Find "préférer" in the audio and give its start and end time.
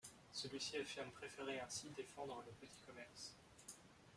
1.11-1.59